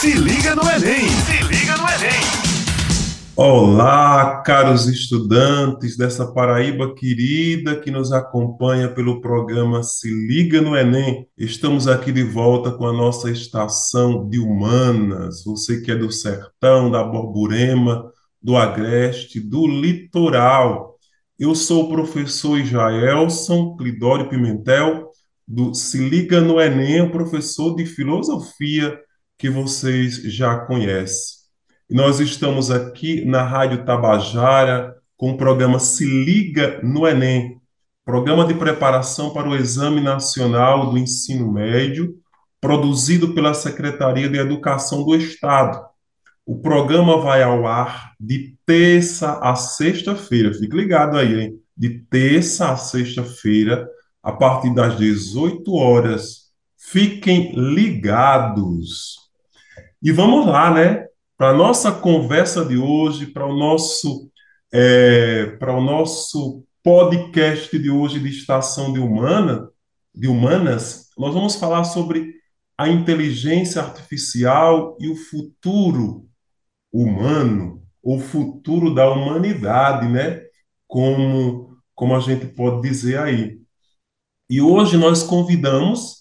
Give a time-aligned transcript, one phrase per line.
[0.00, 1.08] Se liga no Enem!
[1.08, 2.22] Se liga no Enem!
[3.34, 11.26] Olá, caros estudantes dessa Paraíba querida que nos acompanha pelo programa Se Liga no Enem.
[11.36, 15.42] Estamos aqui de volta com a nossa estação de humanas.
[15.44, 18.08] Você que é do sertão, da Borborema,
[18.40, 20.96] do Agreste, do litoral.
[21.36, 25.10] Eu sou o professor Jaelson Clidório Pimentel,
[25.46, 28.96] do Se Liga no Enem, professor de filosofia
[29.38, 31.38] que vocês já conhecem.
[31.88, 37.60] Nós estamos aqui na Rádio Tabajara com o programa Se Liga no Enem,
[38.04, 42.16] programa de preparação para o Exame Nacional do Ensino Médio,
[42.60, 45.86] produzido pela Secretaria de Educação do Estado.
[46.44, 50.52] O programa vai ao ar de terça a sexta-feira.
[50.52, 51.60] Fique ligado aí, hein?
[51.76, 53.88] De terça a sexta-feira,
[54.20, 56.48] a partir das 18 horas.
[56.76, 59.27] Fiquem ligados.
[60.02, 61.08] E vamos lá, né?
[61.38, 64.28] para a nossa conversa de hoje, para o nosso
[64.72, 69.70] é, para o nosso podcast de hoje de Estação de Humana,
[70.12, 72.34] de Humanas, nós vamos falar sobre
[72.76, 76.26] a inteligência artificial e o futuro
[76.92, 80.42] humano, o futuro da humanidade, né?
[80.86, 83.60] Como, como a gente pode dizer aí.
[84.50, 86.17] E hoje nós convidamos,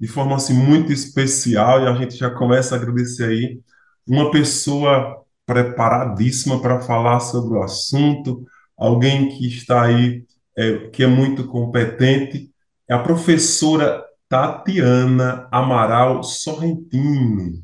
[0.00, 3.60] de forma assim, muito especial, e a gente já começa a agradecer aí,
[4.06, 10.24] uma pessoa preparadíssima para falar sobre o assunto, alguém que está aí,
[10.56, 12.50] é, que é muito competente,
[12.88, 17.62] é a professora Tatiana Amaral Sorrentino.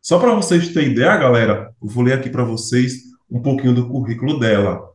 [0.00, 3.86] Só para vocês terem ideia, galera, eu vou ler aqui para vocês um pouquinho do
[3.86, 4.88] currículo dela.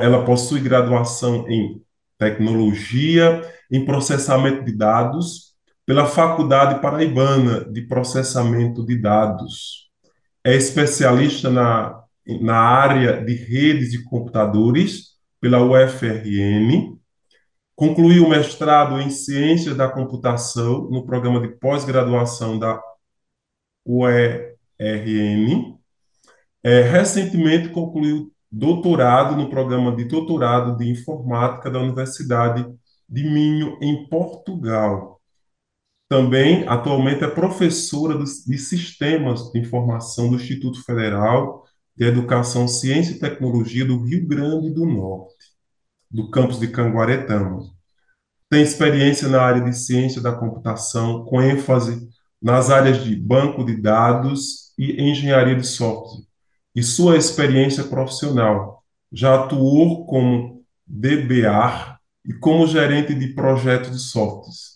[0.00, 1.82] ela possui graduação em
[2.16, 5.55] tecnologia, em processamento de dados,
[5.86, 9.88] pela Faculdade Paraibana de Processamento de Dados
[10.44, 12.02] é especialista na,
[12.40, 16.98] na área de redes de computadores pela UFRN,
[17.76, 22.80] concluiu o mestrado em Ciências da Computação no programa de pós-graduação da
[23.84, 24.56] UERN.
[26.64, 32.66] É, recentemente concluiu doutorado no programa de doutorado de Informática da Universidade
[33.08, 35.15] de Minho, em Portugal.
[36.08, 41.64] Também, atualmente, é professora de Sistemas de Informação do Instituto Federal
[41.96, 45.34] de Educação, Ciência e Tecnologia do Rio Grande do Norte,
[46.08, 47.60] do campus de Canguaretama.
[48.48, 52.08] Tem experiência na área de ciência da computação, com ênfase
[52.40, 56.24] nas áreas de banco de dados e engenharia de software.
[56.74, 64.75] E sua experiência profissional já atuou como DBA e como gerente de projetos de softwares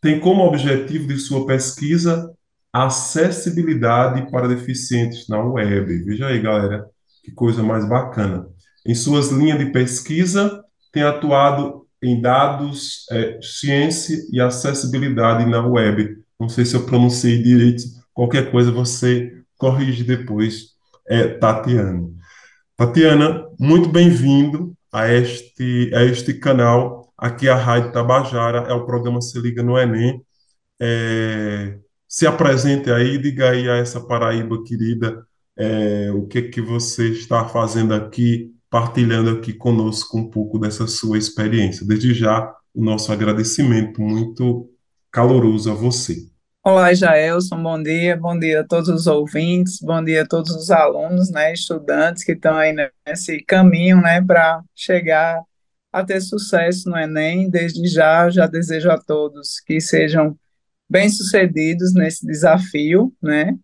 [0.00, 2.32] tem como objetivo de sua pesquisa
[2.72, 6.04] acessibilidade para deficientes na web.
[6.04, 6.86] Veja aí, galera,
[7.24, 8.46] que coisa mais bacana.
[8.86, 16.18] Em suas linhas de pesquisa, tem atuado em dados, é, ciência e acessibilidade na web.
[16.38, 17.82] Não sei se eu pronunciei direito,
[18.14, 20.74] qualquer coisa você corrige depois,
[21.08, 22.08] é, Tatiana.
[22.76, 29.20] Tatiana, muito bem-vindo a este, a este canal Aqui a Rádio Tabajara é o programa
[29.20, 30.22] Se Liga no Enem.
[30.80, 35.26] É, se apresente aí, diga aí a essa Paraíba querida
[35.56, 41.18] é, o que que você está fazendo aqui, partilhando aqui conosco um pouco dessa sua
[41.18, 41.84] experiência.
[41.84, 44.70] Desde já, o nosso agradecimento muito
[45.10, 46.16] caloroso a você.
[46.64, 50.70] Olá, Jaelson, bom dia, bom dia a todos os ouvintes, bom dia a todos os
[50.70, 52.74] alunos, né, estudantes que estão aí
[53.06, 55.42] nesse caminho, né, para chegar
[55.92, 57.50] a ter sucesso no Enem.
[57.50, 60.38] Desde já, já desejo a todos que sejam
[60.88, 63.54] bem-sucedidos nesse desafio, né?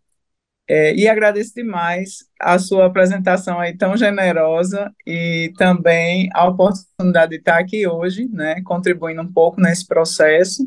[0.66, 7.36] É, e agradeço demais a sua apresentação aí tão generosa e também a oportunidade de
[7.36, 10.66] estar aqui hoje, né, contribuindo um pouco nesse processo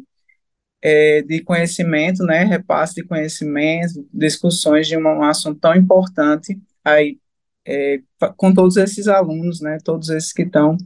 [0.82, 6.56] é, de conhecimento, né, repasse de conhecimento, discussões de um, um assunto tão importante
[6.86, 7.18] aí
[7.66, 8.00] é,
[8.38, 10.78] com todos esses alunos, né, todos esses que estão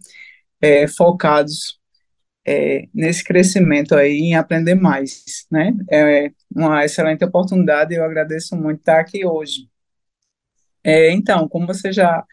[0.62, 1.80] é, focados
[2.46, 5.74] é, nesse crescimento aí, em aprender mais, né?
[5.92, 9.70] É uma excelente oportunidade e eu agradeço muito estar aqui hoje.
[10.84, 12.24] É, então, como você já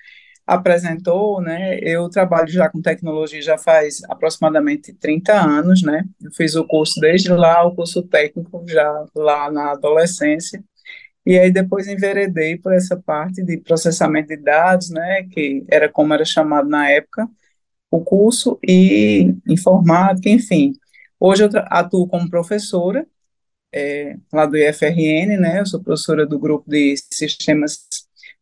[0.47, 6.55] apresentou, né, eu trabalho já com tecnologia já faz aproximadamente 30 anos, né, eu fiz
[6.57, 10.65] o curso desde lá, o curso técnico já lá na adolescência,
[11.27, 16.15] e aí depois enveredei por essa parte de processamento de dados, né, que era como
[16.15, 17.29] era chamado na época,
[17.91, 20.73] o curso e informática, enfim.
[21.19, 23.07] Hoje eu atuo como professora
[23.75, 25.61] é, lá do IFRN, né?
[25.61, 27.81] Eu sou professora do grupo de sistemas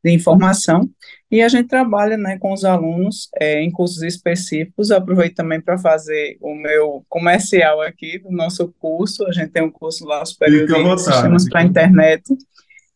[0.04, 0.88] de informação
[1.30, 4.90] e a gente trabalha, né, com os alunos é, em cursos específicos.
[4.90, 9.26] Eu aproveito também para fazer o meu comercial aqui do nosso curso.
[9.26, 11.02] A gente tem um curso lá superior de vontade.
[11.02, 12.22] sistemas para a internet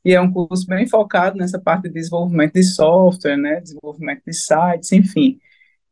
[0.05, 4.33] e é um curso bem focado nessa parte de desenvolvimento de software, né, desenvolvimento de
[4.33, 5.41] sites, enfim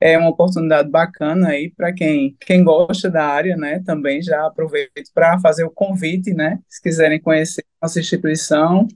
[0.00, 3.80] é uma oportunidade bacana aí para quem, quem gosta da área, né?
[3.84, 6.60] Também já aproveito para fazer o convite, né?
[6.68, 8.86] Se quiserem conhecer nossa instituição,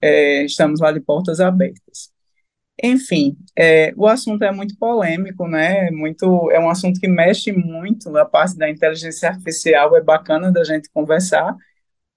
[0.00, 2.10] é, estamos lá de portas abertas.
[2.82, 5.90] Enfim, é, o assunto é muito polêmico, né?
[5.90, 10.62] Muito, é um assunto que mexe muito na parte da inteligência artificial, é bacana da
[10.64, 11.56] gente conversar,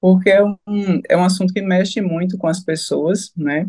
[0.02, 0.58] porque é um,
[1.10, 3.68] é um assunto que mexe muito com as pessoas, né?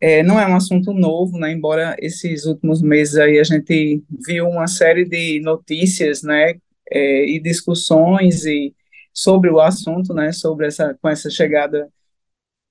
[0.00, 4.46] É, não é um assunto novo, né, embora esses últimos meses aí a gente viu
[4.46, 6.54] uma série de notícias, né,
[6.90, 8.74] é, e discussões e
[9.12, 11.88] sobre o assunto, né, sobre essa, com essa chegada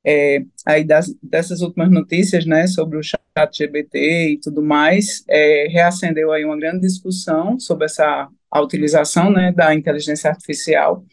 [0.05, 3.19] é, aí das, dessas últimas notícias, né, sobre o chat
[3.57, 9.51] GBT e tudo mais, é, reacendeu aí uma grande discussão sobre essa a utilização, né,
[9.51, 11.03] da inteligência artificial,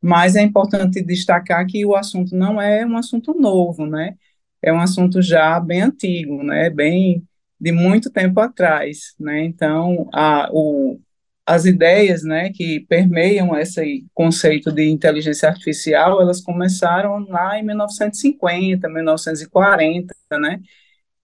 [0.00, 4.16] mas é importante destacar que o assunto não é um assunto novo, né,
[4.62, 7.22] é um assunto já bem antigo, né, bem
[7.60, 11.00] de muito tempo atrás, né, então a, o,
[11.46, 18.88] as ideias, né, que permeiam esse conceito de inteligência artificial, elas começaram lá em 1950,
[18.88, 20.60] 1940, né,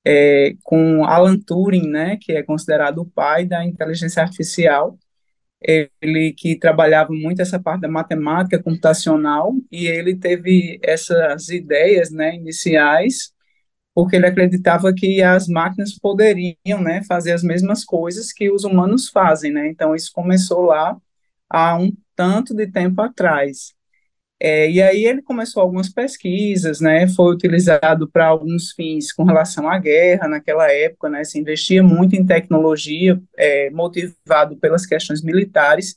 [0.05, 4.99] é, com Alan Turing, né, que é considerado o pai da inteligência artificial,
[5.65, 12.35] ele que trabalhava muito essa parte da matemática computacional e ele teve essas ideias, né,
[12.37, 13.33] iniciais,
[13.95, 19.09] porque ele acreditava que as máquinas poderiam, né, fazer as mesmas coisas que os humanos
[19.09, 20.97] fazem, né, então isso começou lá
[21.49, 23.75] há um tanto de tempo atrás.
[24.45, 29.69] É, e aí ele começou algumas pesquisas, né, foi utilizado para alguns fins com relação
[29.69, 35.97] à guerra naquela época, né, se investia muito em tecnologia, é, motivado pelas questões militares,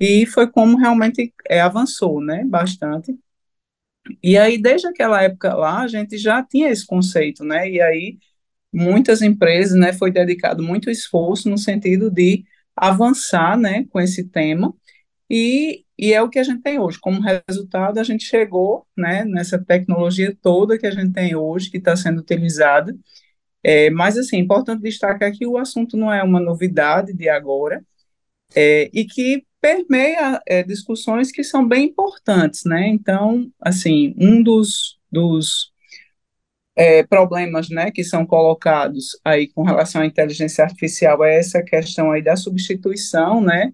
[0.00, 3.16] e foi como realmente é, avançou, né, bastante.
[4.22, 8.18] E aí, desde aquela época lá, a gente já tinha esse conceito, né, e aí
[8.72, 12.44] muitas empresas, né, foi dedicado muito esforço no sentido de
[12.76, 14.74] avançar, né, com esse tema,
[15.30, 16.98] e, e é o que a gente tem hoje.
[17.00, 21.76] Como resultado, a gente chegou né, nessa tecnologia toda que a gente tem hoje, que
[21.78, 22.92] está sendo utilizada.
[23.62, 27.84] É, mas, assim, é importante destacar que o assunto não é uma novidade de agora,
[28.52, 32.88] é, e que permeia é, discussões que são bem importantes, né?
[32.88, 35.72] Então, assim, um dos, dos
[36.76, 42.10] é, problemas, né, que são colocados aí com relação à inteligência artificial é essa questão
[42.10, 43.72] aí da substituição, né,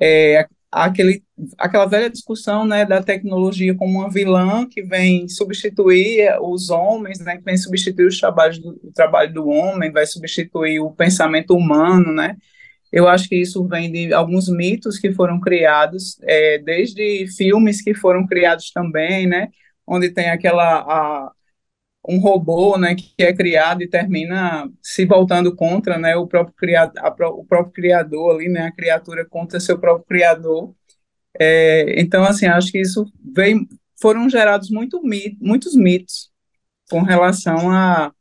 [0.00, 1.22] é, aquele,
[1.56, 7.36] aquela velha discussão né, da tecnologia como uma vilã que vem substituir os homens, né,
[7.36, 12.12] que vem substituir os trabalhos do, o trabalho do homem, vai substituir o pensamento humano,
[12.12, 12.36] né?
[12.92, 17.94] Eu acho que isso vem de alguns mitos que foram criados, é, desde filmes que
[17.94, 19.48] foram criados também, né?
[19.86, 21.32] Onde tem aquela a,
[22.08, 26.92] um robô, né, que é criado e termina se voltando contra, né, o próprio criado,
[26.98, 30.74] a, o próprio criador ali, né, a criatura contra seu próprio criador.
[31.38, 33.66] É, então, assim, acho que isso veio,
[34.00, 36.30] foram gerados muito mit, muitos mitos
[36.90, 38.12] com relação a,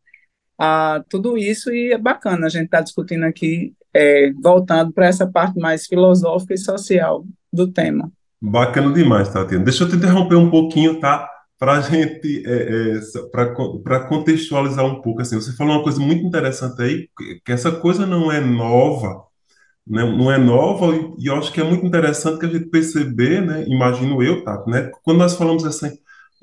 [0.58, 5.08] a tudo isso e é bacana a gente estar tá discutindo aqui, é, voltando para
[5.08, 8.12] essa parte mais filosófica e social do tema.
[8.42, 9.64] Bacana demais, Tatiana.
[9.64, 11.30] Deixa eu te interromper um pouquinho, tá?
[11.64, 13.00] Para a gente, é, é,
[13.32, 17.08] para contextualizar um pouco, assim, você falou uma coisa muito interessante aí,
[17.46, 19.24] que essa coisa não é nova,
[19.88, 23.42] né, não é nova, e eu acho que é muito interessante que a gente perceber,
[23.42, 25.90] né, imagino eu, tá, né, quando nós falamos dessa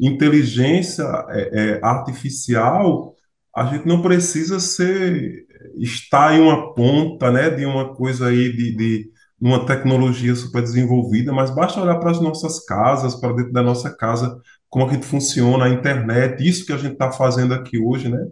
[0.00, 3.14] inteligência é, é, artificial,
[3.54, 5.44] a gente não precisa ser,
[5.76, 11.30] estar em uma ponta, né, de uma coisa aí, de, de uma tecnologia super desenvolvida,
[11.30, 15.04] mas basta olhar para as nossas casas, para dentro da nossa casa, como a gente
[15.04, 18.24] funciona, a internet, isso que a gente está fazendo aqui hoje, né?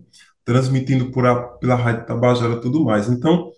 [0.45, 3.09] Transmitindo por a, pela Rádio Tabajara e tudo mais.
[3.09, 3.51] Então,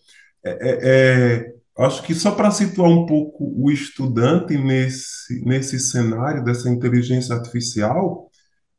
[0.45, 6.43] é, é, é acho que só para situar um pouco o estudante nesse, nesse cenário
[6.43, 8.31] dessa inteligência artificial,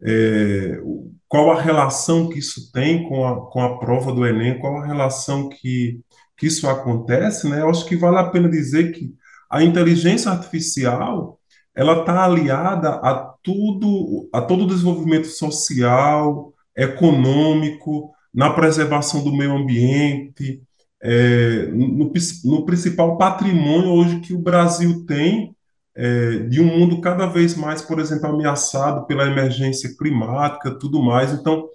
[0.03, 0.79] é,
[1.27, 4.85] qual a relação que isso tem com a, com a prova do Enem, qual a
[4.85, 6.01] relação que,
[6.35, 7.63] que isso acontece, né?
[7.63, 9.13] Acho que vale a pena dizer que
[9.49, 11.39] a inteligência artificial
[11.75, 19.55] ela está aliada a tudo, a todo o desenvolvimento social, econômico, na preservação do meio
[19.55, 20.61] ambiente,
[21.03, 22.11] é, no,
[22.45, 25.55] no, principal patrimônio hoje que o Brasil tem
[25.95, 31.33] é, de um mundo cada vez mais, por exemplo, ameaçado pela emergência climática, tudo mais.
[31.33, 31.67] Então,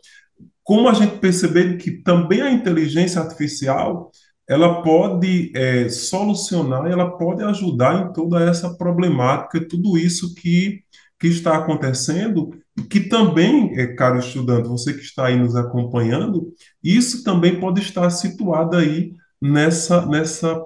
[0.62, 4.10] como a gente perceber que também a inteligência artificial
[4.48, 10.82] ela pode é, solucionar, ela pode ajudar em toda essa problemática, tudo isso que,
[11.18, 12.50] que está acontecendo,
[12.88, 18.08] que também, é, caro estudante, você que está aí nos acompanhando, isso também pode estar
[18.10, 20.62] situado aí nessa, nessa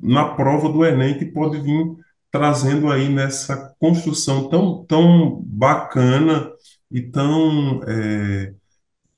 [0.00, 1.96] na prova do Enem, que pode vir
[2.30, 6.50] trazendo aí nessa construção tão, tão bacana
[6.90, 8.52] e tão é,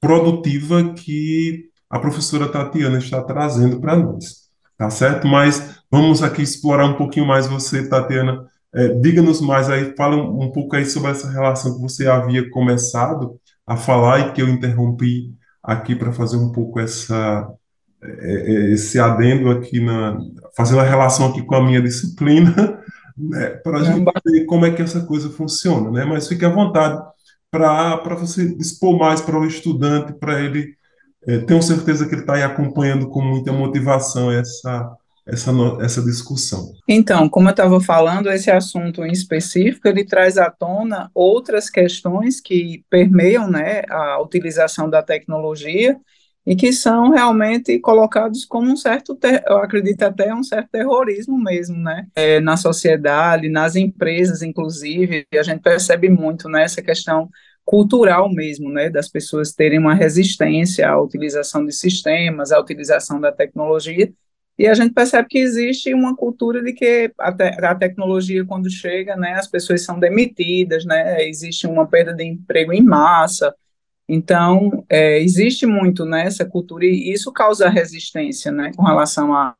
[0.00, 5.26] produtiva que a professora Tatiana está trazendo para nós, tá certo?
[5.26, 8.46] Mas vamos aqui explorar um pouquinho mais você, Tatiana.
[8.74, 12.50] É, Diga-nos mais aí, fala um, um pouco aí sobre essa relação que você havia
[12.50, 17.48] começado a falar e que eu interrompi aqui para fazer um pouco essa
[18.02, 20.18] é, é, esse adendo aqui na
[20.56, 22.54] fazendo a relação aqui com a minha disciplina,
[23.16, 26.04] né, para a gente ver como é que essa coisa funciona, né?
[26.04, 27.02] Mas fique à vontade
[27.50, 30.76] para você expor mais para o estudante, para ele
[31.46, 36.72] tenho certeza que ele está aí acompanhando com muita motivação essa, essa, essa discussão.
[36.88, 42.40] Então, como eu estava falando, esse assunto em específico, ele traz à tona outras questões
[42.40, 45.98] que permeiam né, a utilização da tecnologia
[46.46, 49.18] e que são realmente colocados como um certo,
[49.48, 55.42] eu acredito até um certo terrorismo mesmo, né, é, na sociedade, nas empresas, inclusive, a
[55.42, 57.28] gente percebe muito, né, essa questão
[57.66, 63.32] cultural mesmo, né, das pessoas terem uma resistência à utilização de sistemas, à utilização da
[63.32, 64.10] tecnologia,
[64.56, 68.70] e a gente percebe que existe uma cultura de que a, te a tecnologia, quando
[68.70, 73.52] chega, né, as pessoas são demitidas, né, existe uma perda de emprego em massa,
[74.08, 79.56] então, é, existe muito né, essa cultura, e isso causa resistência, né, com relação à,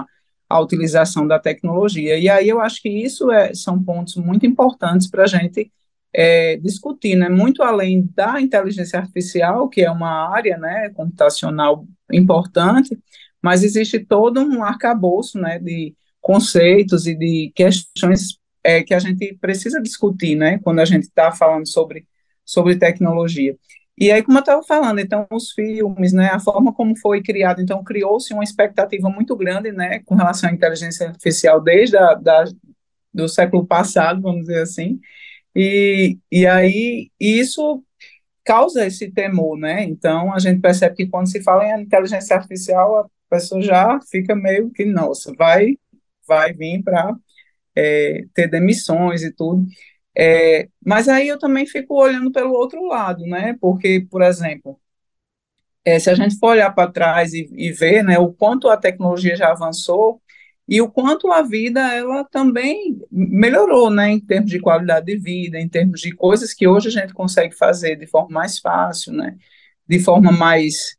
[0.49, 5.11] à utilização da tecnologia, e aí eu acho que isso é, são pontos muito importantes
[5.11, 5.73] para a gente
[6.13, 12.99] é, discutir, né, muito além da inteligência artificial, que é uma área, né, computacional importante,
[13.43, 19.37] mas existe todo um arcabouço, né, de conceitos e de questões é, que a gente
[19.41, 22.07] precisa discutir, né, quando a gente está falando sobre,
[22.45, 23.57] sobre tecnologia.
[23.99, 27.63] E aí, como eu estava falando, então, os filmes, né, a forma como foi criado,
[27.63, 32.45] então, criou-se uma expectativa muito grande, né, com relação à inteligência artificial desde a, da,
[33.13, 35.01] do século passado, vamos dizer assim,
[35.57, 37.83] e, e aí isso
[38.45, 39.85] causa esse temor, né?
[39.85, 44.37] Então a gente percebe que quando se fala em inteligência artificial, a pessoa já fica
[44.37, 45.79] meio que, nossa, vai,
[46.29, 47.17] vai vir para
[47.77, 49.67] é, ter demissões e tudo.
[50.17, 53.57] É, mas aí eu também fico olhando pelo outro lado, né?
[53.61, 54.81] Porque, por exemplo,
[55.85, 58.77] é, se a gente for olhar para trás e, e ver né, o quanto a
[58.77, 60.21] tecnologia já avançou,
[60.68, 65.58] e o quanto a vida ela também melhorou, né, em termos de qualidade de vida,
[65.58, 69.37] em termos de coisas que hoje a gente consegue fazer de forma mais fácil, né,
[69.88, 70.96] de forma mais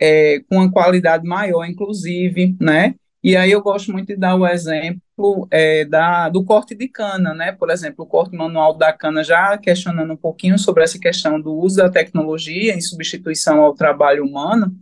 [0.00, 4.46] é, com uma qualidade maior, inclusive, né, e aí eu gosto muito de dar o
[4.46, 9.22] exemplo é, da, do corte de cana, né, por exemplo, o corte manual da cana
[9.22, 14.24] já questionando um pouquinho sobre essa questão do uso da tecnologia em substituição ao trabalho
[14.24, 14.74] humano,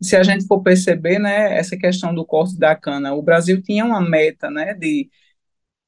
[0.00, 3.84] se a gente for perceber, né, essa questão do corte da cana, o Brasil tinha
[3.84, 5.10] uma meta, né, de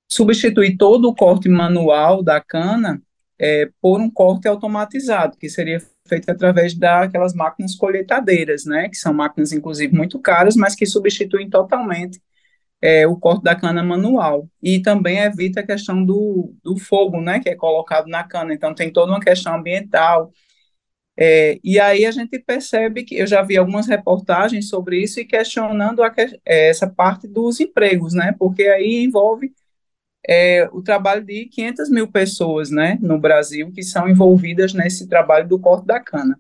[0.09, 3.03] substituir todo o corte manual da cana
[3.39, 9.13] é, por um corte automatizado, que seria feito através daquelas máquinas colheitadeiras, né, que são
[9.13, 12.21] máquinas, inclusive, muito caras, mas que substituem totalmente
[12.81, 14.49] é, o corte da cana manual.
[14.63, 18.55] E também evita a questão do, do fogo, né, que é colocado na cana.
[18.55, 20.33] Então, tem toda uma questão ambiental,
[21.21, 25.25] é, e aí a gente percebe que eu já vi algumas reportagens sobre isso e
[25.25, 26.15] questionando a,
[26.47, 28.35] é, essa parte dos empregos, né?
[28.39, 29.53] Porque aí envolve
[30.29, 35.49] é, o trabalho de 500 mil pessoas, né, no Brasil, que são envolvidas nesse trabalho
[35.49, 36.39] do corte da cana.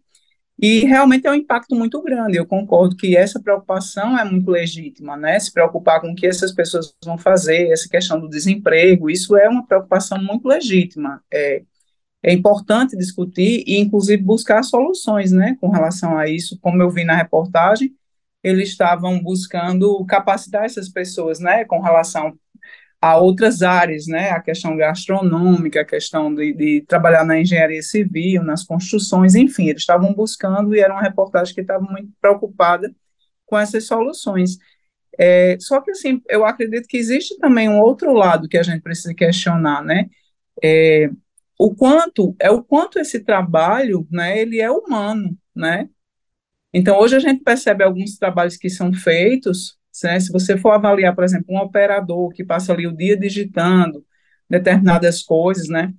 [0.60, 2.36] E realmente é um impacto muito grande.
[2.36, 5.38] Eu concordo que essa preocupação é muito legítima, né?
[5.40, 9.48] Se preocupar com o que essas pessoas vão fazer, essa questão do desemprego, isso é
[9.48, 11.22] uma preocupação muito legítima.
[11.32, 11.62] É,
[12.22, 16.58] é importante discutir e, inclusive, buscar soluções, né, com relação a isso.
[16.60, 17.94] Como eu vi na reportagem,
[18.42, 22.36] eles estavam buscando capacitar essas pessoas, né, com relação
[23.00, 28.42] a outras áreas, né, a questão gastronômica, a questão de, de trabalhar na engenharia civil,
[28.42, 32.92] nas construções, enfim, eles estavam buscando e era uma reportagem que estava muito preocupada
[33.46, 34.58] com essas soluções.
[35.16, 38.82] É, só que, assim, eu acredito que existe também um outro lado que a gente
[38.82, 40.08] precisa questionar, né,
[40.62, 41.10] é,
[41.58, 45.88] o quanto é o quanto esse trabalho, né, ele é humano, né?
[46.72, 51.14] Então hoje a gente percebe alguns trabalhos que são feitos, né, se você for avaliar,
[51.14, 54.04] por exemplo, um operador que passa ali o dia digitando,
[54.48, 55.92] determinadas coisas, né?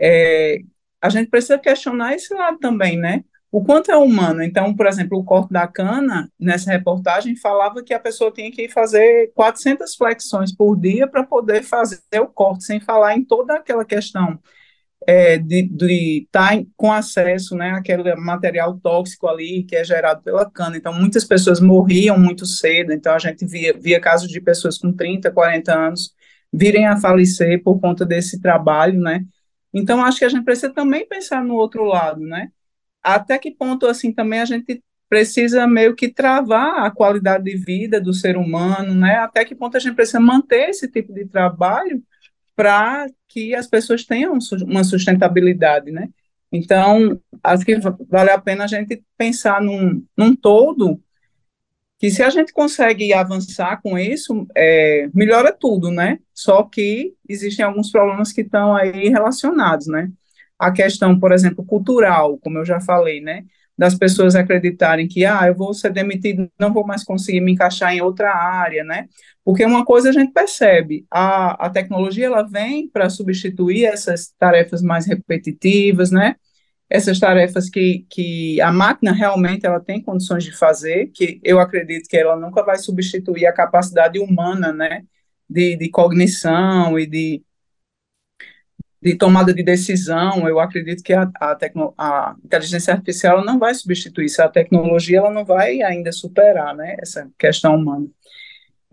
[0.00, 0.58] É,
[1.00, 3.24] a gente precisa questionar esse lado também, né?
[3.50, 4.42] O quanto é humano.
[4.42, 8.68] Então, por exemplo, o corte da cana, nessa reportagem, falava que a pessoa tinha que
[8.68, 13.84] fazer 400 flexões por dia para poder fazer o corte, sem falar em toda aquela
[13.84, 14.40] questão
[15.06, 20.48] é, de estar tá com acesso né, àquele material tóxico ali que é gerado pela
[20.50, 20.76] cana.
[20.76, 24.92] Então, muitas pessoas morriam muito cedo, então a gente via, via casos de pessoas com
[24.92, 26.14] 30, 40 anos
[26.52, 29.24] virem a falecer por conta desse trabalho, né?
[29.72, 32.50] Então, acho que a gente precisa também pensar no outro lado, né?
[33.02, 38.00] Até que ponto, assim, também a gente precisa meio que travar a qualidade de vida
[38.00, 39.16] do ser humano, né?
[39.16, 42.02] Até que ponto a gente precisa manter esse tipo de trabalho
[42.54, 46.08] para que as pessoas tenham uma sustentabilidade, né?
[46.52, 47.78] Então, acho que
[48.08, 51.00] vale a pena a gente pensar num, num todo,
[51.98, 56.18] que se a gente consegue avançar com isso, é, melhora tudo, né?
[56.34, 60.10] Só que existem alguns problemas que estão aí relacionados, né?
[60.58, 63.44] A questão, por exemplo, cultural, como eu já falei, né?
[63.76, 67.94] Das pessoas acreditarem que, ah, eu vou ser demitido, não vou mais conseguir me encaixar
[67.94, 69.06] em outra área, né?
[69.44, 74.82] Porque uma coisa a gente percebe, a, a tecnologia ela vem para substituir essas tarefas
[74.82, 76.36] mais repetitivas, né?
[76.88, 82.08] Essas tarefas que, que a máquina realmente ela tem condições de fazer, que eu acredito
[82.08, 85.02] que ela nunca vai substituir a capacidade humana, né?
[85.48, 87.42] De, de cognição e de,
[89.02, 93.74] de tomada de decisão, eu acredito que a, a, tecno, a inteligência artificial não vai
[93.74, 98.06] substituir isso, a tecnologia ela não vai ainda superar, né, essa questão humana.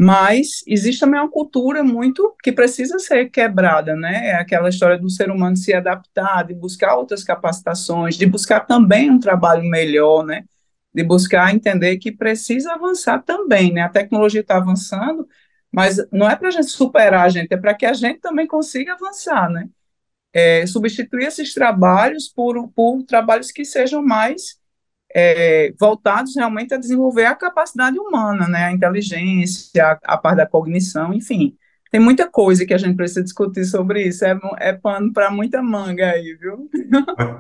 [0.02, 4.30] Mas existe também uma cultura muito que precisa ser quebrada, né?
[4.30, 9.12] É aquela história do ser humano se adaptar, de buscar outras capacitações, de buscar também
[9.12, 10.46] um trabalho melhor, né?
[10.94, 13.82] De buscar entender que precisa avançar também, né?
[13.82, 15.28] A tecnologia está avançando,
[15.70, 18.48] mas não é para a gente superar a gente, é para que a gente também
[18.48, 19.68] consiga avançar, né?
[20.34, 24.60] É, substituir esses trabalhos por, por trabalhos que sejam mais
[25.14, 30.46] é, voltados realmente a desenvolver a capacidade humana, né, a inteligência, a, a parte da
[30.46, 31.56] cognição, enfim.
[31.92, 34.24] Tem muita coisa que a gente precisa discutir sobre isso.
[34.24, 36.70] É, é pano para muita manga aí, viu?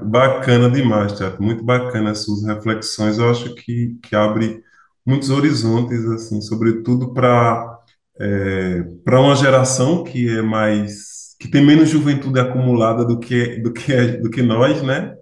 [0.02, 1.41] Bacana demais, Tiago.
[1.43, 3.19] Muito bacana as suas reflexões.
[3.19, 4.63] Eu acho que, que abre
[5.06, 7.78] muitos horizontes, assim, sobretudo para
[8.19, 13.73] é, para uma geração que é mais que tem menos juventude acumulada do que do
[13.73, 15.15] que do que nós, né?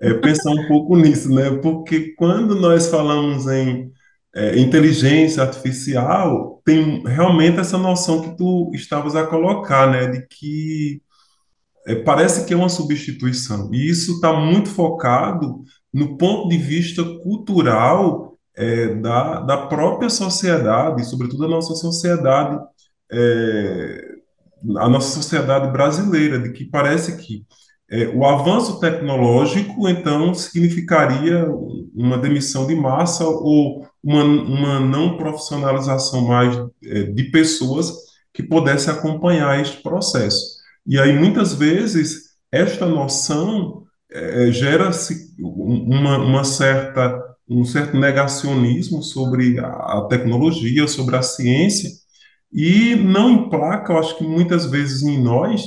[0.00, 1.50] é, pensar um pouco nisso, né?
[1.62, 3.92] Porque quando nós falamos em
[4.34, 10.06] é, inteligência artificial, tem realmente essa noção que tu estavas a colocar, né?
[10.06, 11.02] De que
[11.86, 13.70] é, parece que é uma substituição.
[13.72, 21.04] E isso está muito focado no ponto de vista cultural é, da, da própria sociedade,
[21.04, 22.58] sobretudo a nossa sociedade,
[23.12, 24.09] é,
[24.78, 27.44] a nossa sociedade brasileira, de que parece que
[27.90, 31.44] é, o avanço tecnológico, então, significaria
[31.94, 37.92] uma demissão de massa ou uma, uma não profissionalização mais é, de pessoas
[38.32, 40.60] que pudesse acompanhar este processo.
[40.86, 49.58] E aí, muitas vezes, esta noção é, gera-se uma, uma certa, um certo negacionismo sobre
[49.58, 51.90] a tecnologia, sobre a ciência,
[52.52, 55.62] e não emplaca, eu acho que muitas vezes em nós,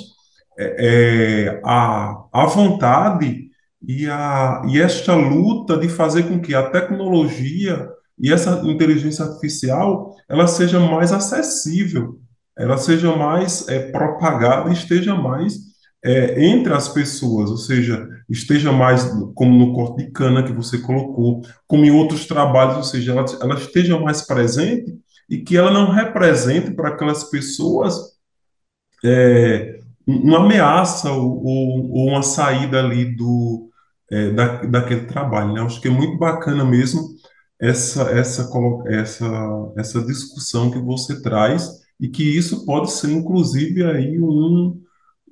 [0.58, 3.48] é, é, a, a vontade
[3.82, 10.16] e, a, e esta luta de fazer com que a tecnologia e essa inteligência artificial
[10.30, 12.20] ela seja mais acessível,
[12.58, 15.74] ela seja mais é, propagada e esteja mais
[16.06, 20.78] é, entre as pessoas, ou seja, esteja mais como no corte de cana que você
[20.78, 24.94] colocou, como em outros trabalhos, ou seja, ela, ela esteja mais presente
[25.34, 28.14] e que ela não represente para aquelas pessoas
[29.04, 33.68] é, uma ameaça ou, ou, uma saída ali do,
[34.12, 35.54] é, da, daquele trabalho.
[35.54, 35.62] Né?
[35.62, 37.02] Acho que é muito bacana mesmo
[37.60, 38.48] essa, essa,
[38.86, 44.80] essa, essa discussão que você traz e que isso pode ser, inclusive, aí um,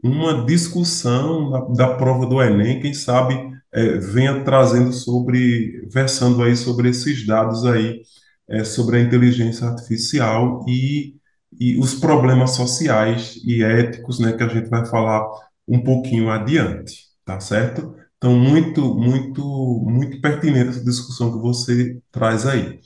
[0.03, 6.55] uma discussão da, da prova do Enem, quem sabe é, venha trazendo sobre, versando aí
[6.55, 8.01] sobre esses dados aí,
[8.51, 11.15] é, sobre a inteligência artificial e
[11.59, 15.25] e os problemas sociais e éticos, né, que a gente vai falar
[15.67, 17.95] um pouquinho adiante, tá certo?
[18.17, 19.43] Então, muito, muito,
[19.87, 22.79] muito pertinente essa discussão que você traz aí.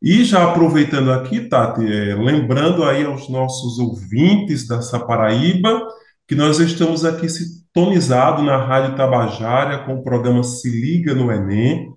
[0.00, 5.86] E já aproveitando aqui, Tati, é, lembrando aí aos nossos ouvintes da Paraíba,
[6.26, 11.92] que nós estamos aqui sintonizados na Rádio Tabajara com o programa Se Liga no Enem,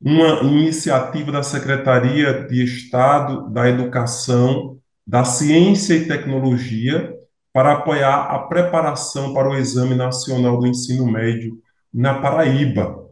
[0.00, 7.14] uma iniciativa da Secretaria de Estado da Educação da ciência e tecnologia,
[7.50, 11.58] para apoiar a preparação para o Exame Nacional do Ensino Médio
[11.92, 13.08] na Paraíba.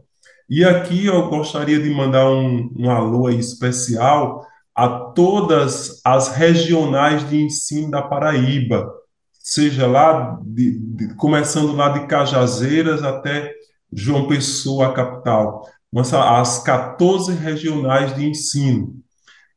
[0.47, 4.45] E aqui eu gostaria de mandar um, um alô especial
[4.75, 8.89] a todas as regionais de ensino da Paraíba,
[9.33, 13.51] seja lá, de, de, começando lá de Cajazeiras até
[13.91, 15.67] João Pessoa, a capital,
[15.99, 18.95] as 14 regionais de ensino.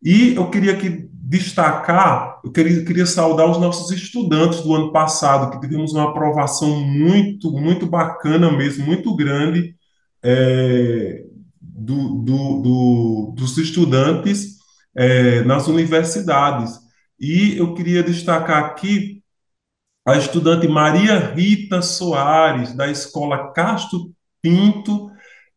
[0.03, 5.51] E eu queria aqui destacar, eu queria, queria saudar os nossos estudantes do ano passado,
[5.51, 9.75] que tivemos uma aprovação muito, muito bacana mesmo, muito grande,
[10.23, 11.25] é,
[11.61, 14.57] do, do, do, dos estudantes
[14.97, 16.79] é, nas universidades.
[17.19, 19.23] E eu queria destacar aqui
[20.07, 24.11] a estudante Maria Rita Soares, da Escola Castro
[24.43, 25.10] Pinto,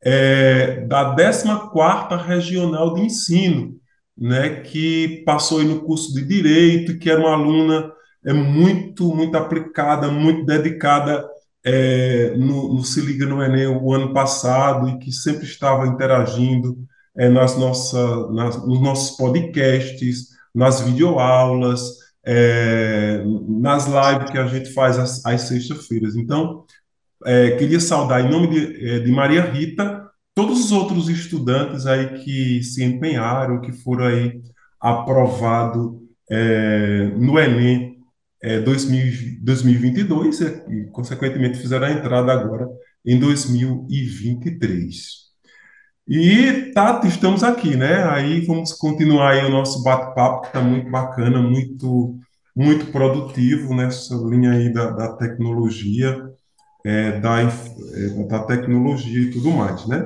[0.06, 3.76] é, da 14ª Regional de Ensino,
[4.18, 7.92] né, que passou aí no curso de Direito, que era uma aluna
[8.26, 11.28] é, muito, muito aplicada, muito dedicada
[11.66, 16.78] é, no, no, Se Liga no Enem o ano passado e que sempre estava interagindo
[17.16, 21.82] é, nas nossa, nas, nos nossos podcasts, nas videoaulas,
[22.26, 26.16] é, nas lives que a gente faz às sextas-feiras.
[26.16, 26.66] Então,
[27.26, 30.04] é, queria saudar, em nome de, é, de Maria Rita,
[30.36, 34.42] todos os outros estudantes aí que se empenharam, que foram aí
[34.80, 37.98] aprovados é, no Enem
[38.42, 42.68] é, 2000, 2022 e, consequentemente, fizeram a entrada agora
[43.06, 45.24] em 2023.
[46.08, 48.04] E, Tato, estamos aqui, né?
[48.10, 52.18] Aí vamos continuar aí o nosso bate-papo, que está muito bacana, muito,
[52.54, 56.33] muito produtivo nessa linha aí da, da tecnologia,
[56.86, 60.06] é, da, é, da tecnologia e tudo mais, né?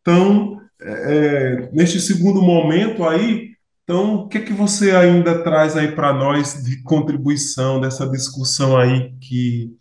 [0.00, 5.76] Então, é, é neste segundo momento aí, então, o que é que você ainda traz
[5.76, 9.76] aí para nós de contribuição dessa discussão aí que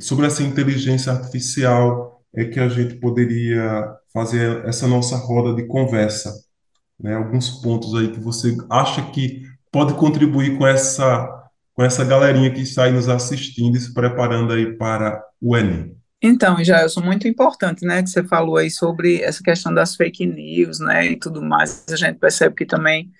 [0.00, 6.32] sobre essa inteligência artificial é que a gente poderia fazer essa nossa roda de conversa,
[6.98, 7.14] né?
[7.14, 11.38] Alguns pontos aí que você acha que pode contribuir com essa
[11.74, 15.96] com essa galerinha que está aí nos assistindo e se preparando aí para Enem.
[16.24, 20.78] Então, Jailson, muito importante, né, que você falou aí sobre essa questão das fake news,
[20.78, 21.84] né, e tudo mais.
[21.90, 23.10] A gente percebe que também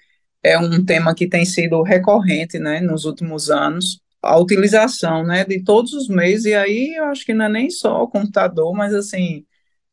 [0.41, 5.65] é um tema que tem sido recorrente, né, nos últimos anos, a utilização, né, de
[5.65, 8.95] todos os meios, e aí eu acho que não é nem só o computador, mas
[8.95, 9.45] assim,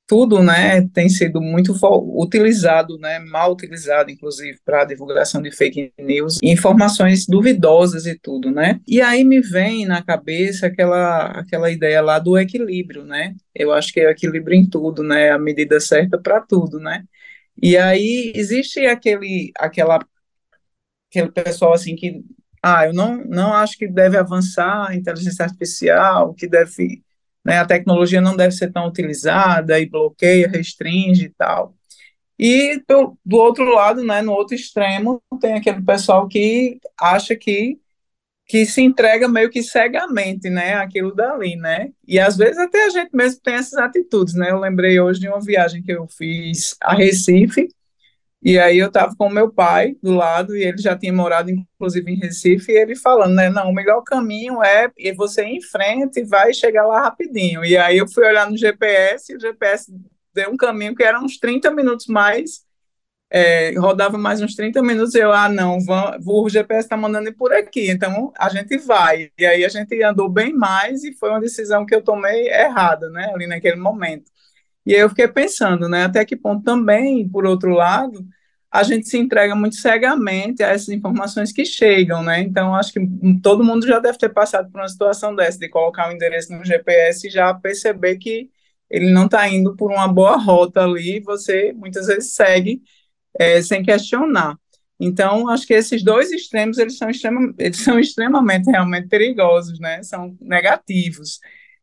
[0.09, 1.71] tudo, né, tem sido muito
[2.19, 8.81] utilizado, né, mal utilizado, inclusive, para divulgação de fake news, informações duvidosas e tudo, né,
[8.87, 13.93] e aí me vem na cabeça aquela, aquela ideia lá do equilíbrio, né, eu acho
[13.93, 17.03] que é equilíbrio em tudo, né, a medida certa para tudo, né,
[17.61, 19.99] e aí existe aquele, aquela,
[21.11, 22.23] aquele pessoal, assim, que,
[22.63, 27.03] ah, eu não, não acho que deve avançar a inteligência artificial, que deve
[27.45, 31.73] né, a tecnologia não deve ser tão utilizada e bloqueia, restringe e tal.
[32.37, 37.79] E do, do outro lado, né, no outro extremo, tem aquele pessoal que acha que
[38.49, 42.89] que se entrega meio que cegamente, né, aquilo dali, né, e às vezes até a
[42.89, 46.75] gente mesmo tem essas atitudes, né, eu lembrei hoje de uma viagem que eu fiz
[46.81, 47.69] a Recife,
[48.41, 52.09] e aí eu estava com meu pai do lado e ele já tinha morado inclusive
[52.11, 56.21] em Recife e ele falando, né, não, o melhor caminho é você ir em frente
[56.21, 57.65] e vai chegar lá rapidinho.
[57.65, 59.91] E aí eu fui olhar no GPS e o GPS
[60.33, 62.65] deu um caminho que era uns 30 minutos mais,
[63.31, 65.77] é, rodava mais uns 30 minutos e eu, ah, não,
[66.25, 69.31] o GPS está mandando ir por aqui, então a gente vai.
[69.37, 73.09] E aí a gente andou bem mais e foi uma decisão que eu tomei errada,
[73.09, 74.31] né, ali naquele momento.
[74.89, 78.25] E aí eu fiquei pensando, né, até que ponto também, por outro lado,
[78.71, 82.41] a gente se entrega muito cegamente a essas informações que chegam, né?
[82.41, 82.99] Então, acho que
[83.43, 86.51] todo mundo já deve ter passado por uma situação dessa, de colocar o um endereço
[86.51, 88.49] no GPS e já perceber que
[88.89, 92.81] ele não está indo por uma boa rota ali, você muitas vezes segue
[93.39, 94.57] é, sem questionar.
[94.99, 100.01] Então, acho que esses dois extremos, eles são, extrema, eles são extremamente, realmente perigosos, né?
[100.01, 101.39] São negativos.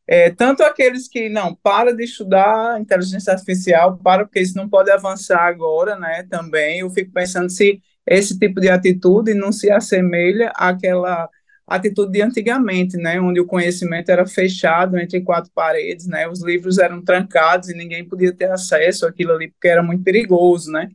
[0.09, 4.91] É, tanto aqueles que não para de estudar inteligência artificial, para porque isso não pode
[4.91, 6.23] avançar agora, né?
[6.31, 11.29] Também eu fico pensando se esse tipo de atitude não se assemelha àquela
[11.67, 13.21] atitude de antigamente, né?
[13.21, 16.29] Onde o conhecimento era fechado entre quatro paredes, né?
[16.29, 20.71] Os livros eram trancados e ninguém podia ter acesso àquilo ali porque era muito perigoso,
[20.71, 20.89] né?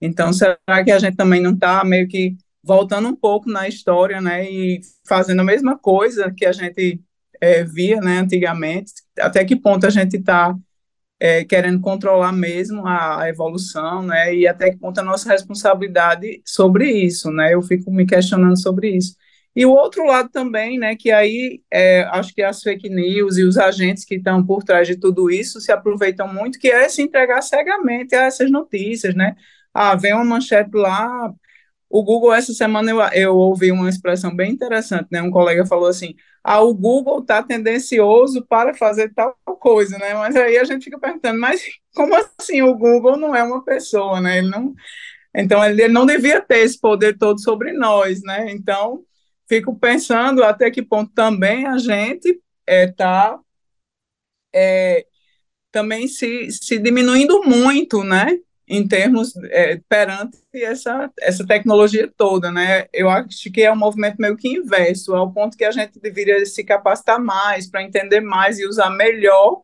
[0.00, 4.20] Então, será que a gente também não está meio que voltando um pouco na história,
[4.20, 4.50] né?
[4.50, 7.00] E fazendo a mesma coisa que a gente
[7.40, 10.54] é, via né, antigamente, até que ponto a gente está
[11.18, 16.42] é, querendo controlar mesmo a, a, evolução, né, e até que ponto a nossa responsabilidade
[16.44, 19.16] sobre isso, né, eu fico me questionando sobre isso.
[19.54, 23.44] E o outro lado também, né, que aí é, acho que as fake news e
[23.44, 27.00] os agentes que estão por trás de tudo isso se aproveitam muito, que é se
[27.00, 29.34] entregar cegamente a essas notícias, né?
[29.72, 31.32] Ah, vem uma manchete lá,
[31.98, 35.22] o Google, essa semana, eu, eu ouvi uma expressão bem interessante, né?
[35.22, 40.12] Um colega falou assim, ah, o Google está tendencioso para fazer tal coisa, né?
[40.14, 41.62] Mas aí a gente fica perguntando, mas
[41.94, 44.38] como assim o Google não é uma pessoa, né?
[44.38, 44.74] Ele não...
[45.34, 48.50] Então, ele não devia ter esse poder todo sobre nós, né?
[48.50, 49.02] Então,
[49.48, 53.38] fico pensando até que ponto também a gente está
[54.52, 55.06] é, é,
[55.72, 58.38] também se, se diminuindo muito, né?
[58.68, 62.86] Em termos é, perante essa, essa tecnologia toda, né?
[62.92, 66.44] Eu acho que é um movimento meio que inverso, ao ponto que a gente deveria
[66.44, 69.62] se capacitar mais para entender mais e usar melhor.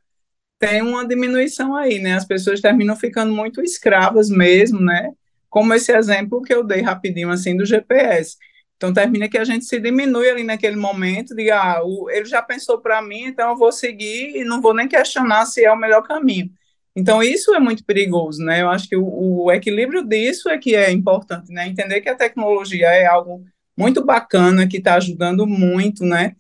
[0.59, 2.15] Tem uma diminuição aí, né?
[2.15, 5.11] As pessoas terminam ficando muito escravas mesmo, né?
[5.51, 8.37] Como esse exemplo que eu dei rapidinho assim do GPS
[8.83, 12.81] então termina que a gente se diminui ali naquele momento, diga, ah, ele já pensou
[12.81, 16.03] para mim, então eu vou seguir e não vou nem questionar se é o melhor
[16.03, 16.51] caminho.
[16.95, 18.63] Então isso é muito perigoso, né?
[18.63, 21.67] Eu acho que o, o equilíbrio disso é que é importante, né?
[21.67, 23.45] Entender que a tecnologia é algo
[23.77, 26.37] muito bacana, que está ajudando muito, né?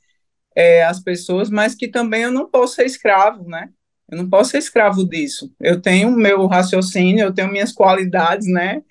[0.54, 3.70] É, as pessoas, mas que também eu não posso ser escravo, né?
[4.10, 5.50] Eu não posso ser escravo disso.
[5.58, 8.82] Eu tenho meu raciocínio, eu tenho minhas qualidades, né?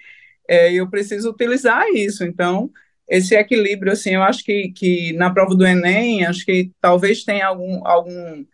[0.49, 2.23] É, eu preciso utilizar isso.
[2.23, 2.71] Então,
[3.07, 7.45] esse equilíbrio, assim, eu acho que, que na prova do Enem, acho que talvez tenha
[7.47, 8.45] algum, algum,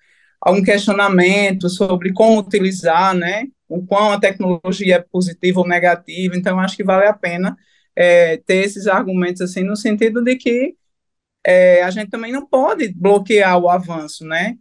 [0.42, 6.60] algum questionamento sobre como utilizar, né, o quão a tecnologia é positiva ou negativa, então
[6.60, 7.58] acho que vale a pena
[7.96, 10.76] é, ter esses argumentos, assim, no sentido de que
[11.46, 14.56] é, a gente também não pode bloquear o avanço, né,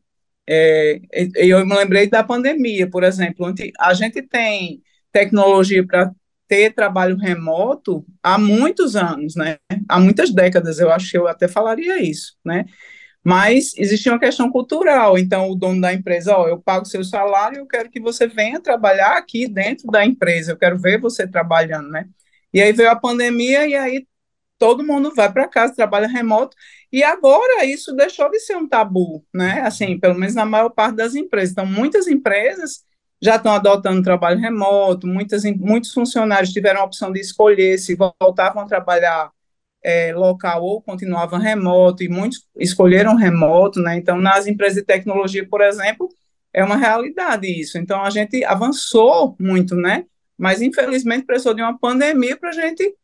[0.48, 1.00] é,
[1.36, 4.80] eu me lembrei da pandemia, por exemplo, a gente tem
[5.12, 6.12] tecnologia para
[6.48, 9.56] ter trabalho remoto há muitos anos, né?
[9.88, 12.64] Há muitas décadas, eu acho que eu até falaria isso, né?
[13.26, 17.58] Mas existia uma questão cultural, então o dono da empresa, ó, eu pago seu salário,
[17.58, 21.88] eu quero que você venha trabalhar aqui dentro da empresa, eu quero ver você trabalhando,
[21.88, 22.06] né?
[22.54, 24.06] E aí veio a pandemia e aí
[24.56, 26.56] todo mundo vai para casa, trabalha remoto,
[26.92, 29.60] e agora isso deixou de ser um tabu, né?
[29.62, 31.50] Assim, pelo menos na maior parte das empresas.
[31.50, 32.84] Então, muitas empresas
[33.20, 38.62] já estão adotando trabalho remoto, muitas, muitos funcionários tiveram a opção de escolher se voltavam
[38.62, 39.32] a trabalhar
[39.86, 43.96] é, local ou continuavam remoto, e muitos escolheram remoto, né?
[43.96, 46.08] Então, nas empresas de tecnologia, por exemplo,
[46.52, 47.78] é uma realidade isso.
[47.78, 50.04] Então, a gente avançou muito, né?
[50.36, 52.96] Mas, infelizmente, precisou de uma pandemia para a gente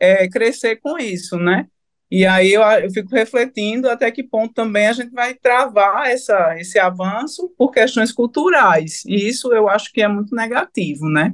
[0.00, 1.68] é, crescer com isso, né?
[2.10, 6.58] E aí eu, eu fico refletindo até que ponto também a gente vai travar essa,
[6.58, 9.04] esse avanço por questões culturais.
[9.06, 11.32] E isso eu acho que é muito negativo, né?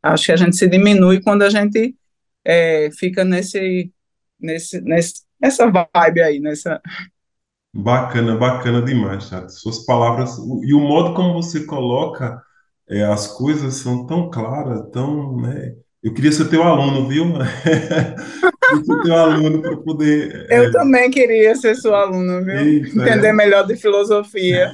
[0.00, 1.96] Acho que a gente se diminui quando a gente
[2.44, 3.92] é, fica nesse,
[4.40, 6.80] nesse, nesse, nessa vibe aí, nessa...
[7.74, 9.52] Bacana, bacana demais, Tati.
[9.52, 12.42] Suas palavras e o modo como você coloca
[12.88, 15.74] é, as coisas são tão claras, tão, né?
[16.02, 17.26] Eu queria ser teu aluno, viu?
[18.84, 20.46] ser teu aluno para poder.
[20.48, 20.70] Eu é...
[20.70, 22.54] também queria ser seu aluno, viu?
[22.54, 23.32] Eita, Entender é.
[23.32, 24.72] melhor de filosofia.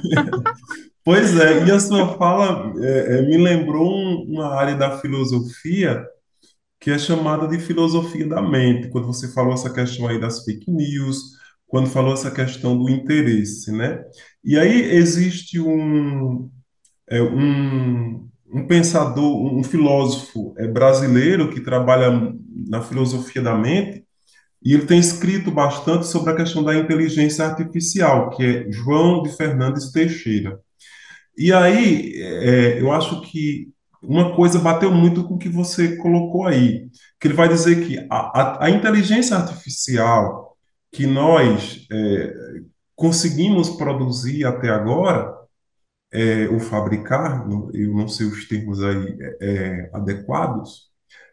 [1.03, 6.05] pois é, e a sua fala é, é, me lembrou um, uma área da filosofia
[6.85, 10.69] que é chamada de filosofia da mente, quando você falou essa questão aí das fake
[10.69, 11.31] news,
[11.65, 14.03] quando falou essa questão do interesse, né?
[14.43, 16.47] E aí existe um,
[17.09, 22.11] é, um, um pensador, um filósofo é, brasileiro que trabalha
[22.69, 24.05] na filosofia da mente,
[24.63, 29.35] e ele tem escrito bastante sobre a questão da inteligência artificial, que é João de
[29.35, 30.59] Fernandes Teixeira.
[31.35, 33.73] E aí, é, eu acho que
[34.07, 36.89] uma coisa bateu muito com o que você colocou aí,
[37.19, 40.57] que ele vai dizer que a, a, a inteligência artificial
[40.91, 42.33] que nós é,
[42.95, 45.35] conseguimos produzir até agora,
[46.13, 50.89] é, ou fabricar, eu não sei os termos aí é, é, adequados,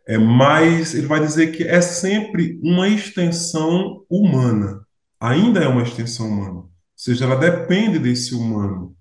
[0.06, 4.84] é, mas ele vai dizer que é sempre uma extensão humana,
[5.20, 8.96] ainda é uma extensão humana, ou seja, ela depende desse humano.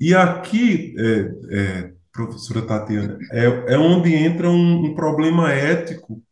[0.00, 6.22] E aqui, é, é, professora Tatiana, é, é onde entra um, um problema ético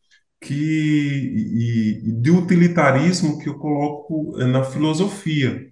[0.40, 5.70] que, e, e de utilitarismo que eu coloco é, na filosofia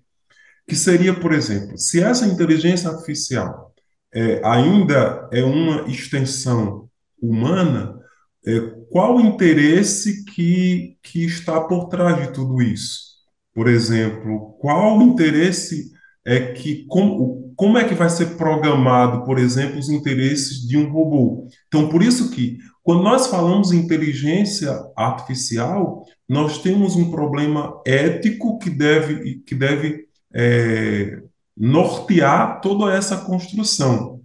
[0.66, 3.74] que seria, por exemplo, se essa inteligência artificial
[4.12, 6.88] é, ainda é uma extensão
[7.20, 7.98] humana,
[8.46, 13.08] é, qual o interesse que, que está por trás de tudo isso?
[13.54, 15.90] Por exemplo, qual o interesse
[16.28, 20.92] é que como, como é que vai ser programado, por exemplo, os interesses de um
[20.92, 21.48] robô.
[21.66, 28.58] Então, por isso que, quando nós falamos em inteligência artificial, nós temos um problema ético
[28.58, 31.22] que deve, que deve é,
[31.56, 34.20] nortear toda essa construção.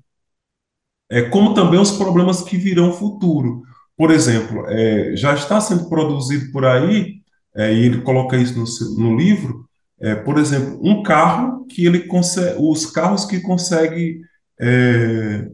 [1.10, 3.62] É, como também os problemas que virão futuro.
[3.96, 7.22] Por exemplo, é, já está sendo produzido por aí,
[7.56, 9.63] é, e ele coloca isso no, no livro,
[10.04, 14.20] é, por exemplo, um carro que ele consegue, os carros que conseguem
[14.60, 15.48] é,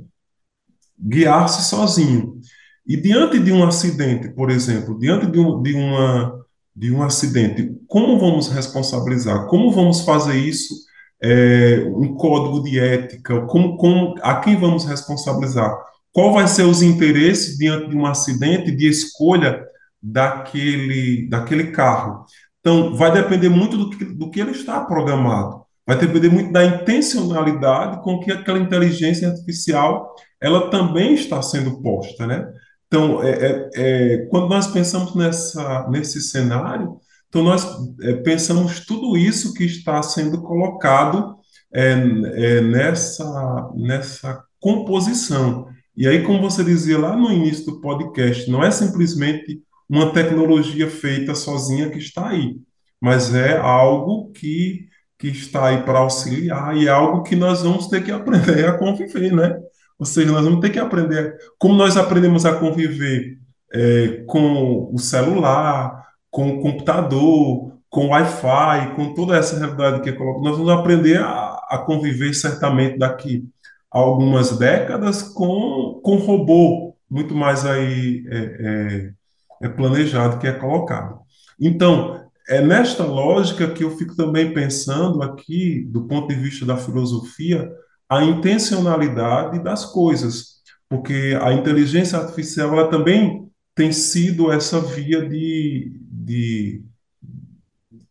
[1.00, 2.40] guiar-se sozinho.
[2.86, 7.72] E diante de um acidente, por exemplo, diante de, um, de, uma, de um acidente,
[7.88, 9.46] como vamos responsabilizar?
[9.46, 10.74] Como vamos fazer isso?
[11.22, 13.42] É, um código de ética?
[13.46, 15.78] Como, como, a quem vamos responsabilizar?
[16.12, 19.64] Qual vai ser os interesses diante de um acidente de escolha
[20.02, 22.26] daquele, daquele carro?
[22.70, 25.64] Então, vai depender muito do que, do que ele está programado.
[25.88, 32.28] Vai depender muito da intencionalidade com que aquela inteligência artificial ela também está sendo posta,
[32.28, 32.48] né?
[32.86, 37.66] Então, é, é, é, quando nós pensamos nessa, nesse cenário, então nós
[38.04, 41.38] é, pensamos tudo isso que está sendo colocado
[41.74, 45.68] é, é, nessa, nessa composição.
[45.98, 50.90] E aí, como você dizia lá no início do podcast, não é simplesmente uma tecnologia
[50.90, 52.56] feita sozinha que está aí,
[53.02, 57.88] mas é algo que, que está aí para auxiliar e é algo que nós vamos
[57.88, 59.60] ter que aprender a conviver, né?
[59.98, 63.38] Ou seja, nós vamos ter que aprender, como nós aprendemos a conviver
[63.74, 70.10] é, com o celular, com o computador, com o Wi-Fi, com toda essa realidade que
[70.10, 73.44] é nós vamos aprender a, a conviver certamente daqui
[73.92, 79.14] a algumas décadas com, com robô muito mais aí é, é,
[79.62, 81.20] é planejado, que é colocado.
[81.60, 86.78] Então, é nesta lógica que eu fico também pensando aqui, do ponto de vista da
[86.78, 87.72] filosofia,
[88.10, 95.94] a intencionalidade das coisas, porque a inteligência artificial ela também tem sido essa via de,
[96.02, 96.84] de,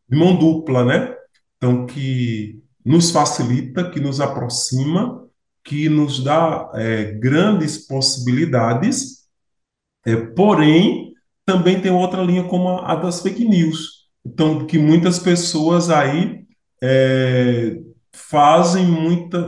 [0.09, 1.15] de mão dupla, né?
[1.57, 5.27] Então, que nos facilita, que nos aproxima,
[5.65, 9.27] que nos dá é, grandes possibilidades,
[10.07, 11.08] é, porém,
[11.49, 14.07] também tem outra linha como a, a das fake news.
[14.23, 16.45] Então, que muitas pessoas aí
[16.83, 17.79] é,
[18.13, 19.47] fazem muita,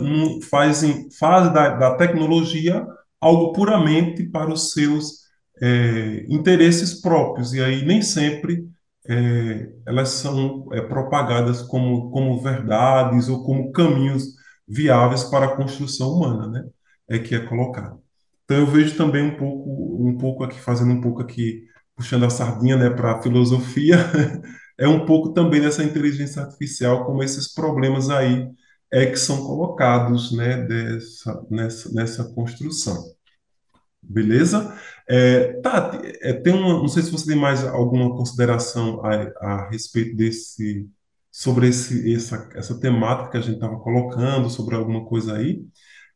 [0.51, 2.87] fazem, fazem da, da, tecnologia
[3.21, 5.27] algo puramente para os seus
[5.61, 8.65] é, interesses próprios, e aí nem sempre
[9.07, 14.25] é, elas são é, propagadas como, como verdades ou como caminhos
[14.67, 16.65] viáveis para a construção humana, né?
[17.07, 18.01] É que é colocado.
[18.45, 21.69] Então eu vejo também um pouco, um pouco aqui, fazendo um pouco aqui
[22.01, 23.99] puxando a sardinha né, para a filosofia,
[24.79, 28.49] é um pouco também dessa inteligência artificial, como esses problemas aí
[28.91, 33.05] é que são colocados né, dessa, nessa, nessa construção.
[34.03, 34.75] Beleza?
[35.07, 39.69] É, Tati, é, tem uma, não sei se você tem mais alguma consideração a, a
[39.69, 40.89] respeito desse,
[41.31, 45.63] sobre esse, essa, essa temática que a gente estava colocando, sobre alguma coisa aí,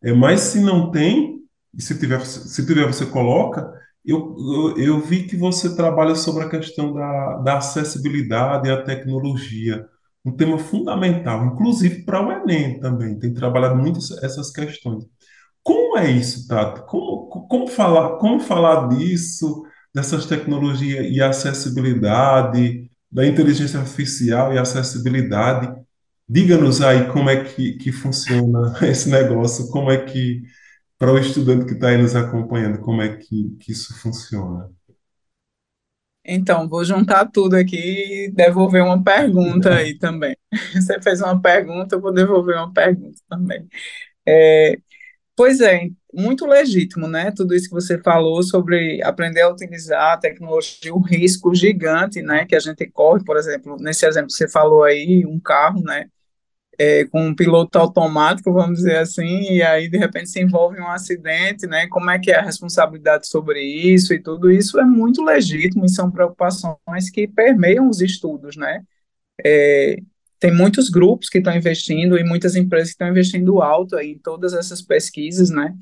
[0.03, 1.41] é, mas se não tem,
[1.79, 3.71] se tiver, se tiver você coloca,
[4.05, 9.87] eu, eu, eu, vi que você trabalha sobre a questão da, da acessibilidade à tecnologia,
[10.25, 15.05] um tema fundamental, inclusive para o Enem também, tem trabalhado muito essas questões.
[15.63, 16.85] Como é isso, Tato?
[16.87, 19.65] Como, como, falar, como falar disso,
[19.95, 25.73] dessas tecnologias e acessibilidade, da inteligência artificial e acessibilidade?
[26.29, 30.43] Diga-nos aí como é que, que funciona esse negócio, como é que
[31.05, 34.71] para o estudante que está aí nos acompanhando, como é que, que isso funciona?
[36.25, 40.35] Então, vou juntar tudo aqui e devolver uma pergunta aí também.
[40.73, 43.69] Você fez uma pergunta, eu vou devolver uma pergunta também.
[44.27, 44.79] É,
[45.37, 47.33] pois é, muito legítimo, né?
[47.33, 52.47] Tudo isso que você falou sobre aprender a utilizar a tecnologia, um risco gigante, né?
[52.47, 56.09] Que a gente corre, por exemplo, nesse exemplo que você falou aí, um carro, né?
[56.79, 60.89] É, com um piloto automático, vamos dizer assim, e aí de repente se envolve um
[60.89, 61.87] acidente, né?
[61.89, 65.89] Como é que é a responsabilidade sobre isso e tudo isso é muito legítimo e
[65.89, 68.83] são preocupações que permeiam os estudos, né?
[69.45, 69.99] É,
[70.39, 74.53] tem muitos grupos que estão investindo e muitas empresas que estão investindo alto em todas
[74.53, 75.75] essas pesquisas, né?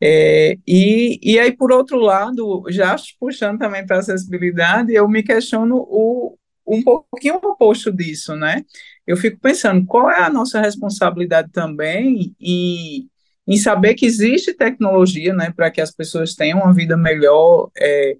[0.00, 5.22] É, e, e aí, por outro lado, já puxando também para a acessibilidade, eu me
[5.22, 6.36] questiono o,
[6.66, 8.62] um pouquinho oposto disso, né?
[9.06, 13.08] Eu fico pensando, qual é a nossa responsabilidade também em,
[13.46, 18.16] em saber que existe tecnologia, né, para que as pessoas tenham uma vida melhor, é,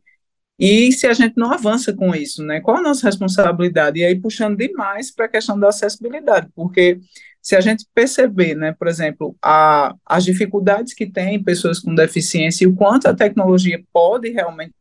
[0.59, 2.61] e se a gente não avança com isso, né?
[2.61, 4.01] Qual a nossa responsabilidade?
[4.01, 6.99] E aí puxando demais para a questão da acessibilidade, porque
[7.43, 12.65] se a gente perceber, né, por exemplo, a, as dificuldades que tem pessoas com deficiência
[12.65, 14.75] e o quanto a tecnologia pode realmente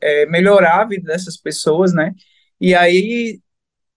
[0.00, 2.14] é, melhorar a vida dessas pessoas, né,
[2.60, 3.40] e aí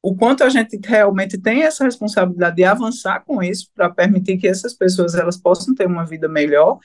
[0.01, 4.47] o quanto a gente realmente tem essa responsabilidade de avançar com isso para permitir que
[4.47, 6.79] essas pessoas elas possam ter uma vida melhor,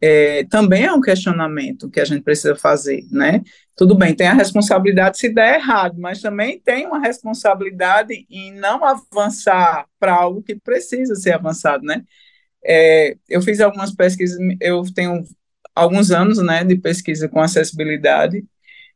[0.00, 3.40] é, também é um questionamento que a gente precisa fazer, né?
[3.76, 8.84] Tudo bem, tem a responsabilidade se der errado, mas também tem uma responsabilidade em não
[8.84, 12.02] avançar para algo que precisa ser avançado, né?
[12.64, 15.24] É, eu fiz algumas pesquisas, eu tenho
[15.74, 18.44] alguns anos, né, de pesquisa com acessibilidade,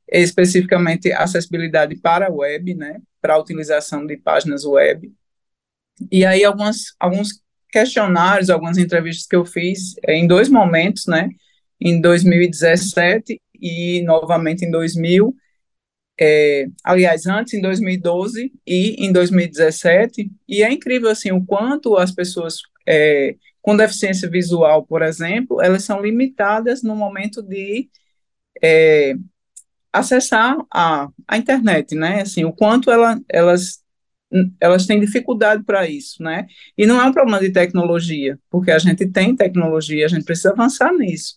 [0.08, 5.12] especificamente acessibilidade para web, né, para a utilização de páginas web.
[6.10, 11.28] E aí algumas, alguns questionários, algumas entrevistas que eu fiz em dois momentos, né,
[11.80, 15.34] em 2017 e novamente em 2000,
[16.18, 22.10] é, aliás, antes em 2012 e em 2017, e é incrível, assim, o quanto as
[22.10, 22.56] pessoas
[22.88, 27.90] é, com deficiência visual, por exemplo, elas são limitadas no momento de
[28.62, 29.14] é,
[29.98, 33.84] acessar a, a internet, né, assim, o quanto ela, elas
[34.60, 36.46] elas têm dificuldade para isso, né?
[36.76, 40.50] E não é um problema de tecnologia, porque a gente tem tecnologia, a gente precisa
[40.50, 41.36] avançar nisso.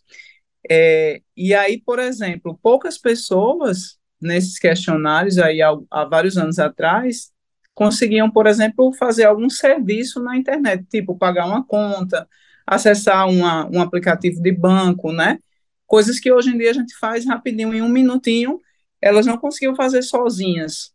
[0.70, 7.32] É, e aí, por exemplo, poucas pessoas nesses questionários aí há, há, vários anos atrás
[7.74, 12.28] conseguiam, por exemplo, fazer algum serviço na internet, tipo pagar uma conta,
[12.68, 15.40] acessar uma, um aplicativo de banco, né?
[15.90, 18.60] Coisas que hoje em dia a gente faz rapidinho, em um minutinho,
[19.02, 20.94] elas não conseguiam fazer sozinhas.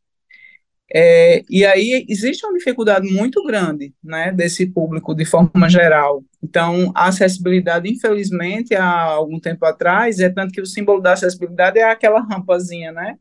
[0.94, 6.22] É, e aí existe uma dificuldade muito grande, né, desse público de forma geral.
[6.40, 11.80] Então, a acessibilidade, infelizmente, há algum tempo atrás, é tanto que o símbolo da acessibilidade
[11.80, 13.16] é aquela rampazinha, né,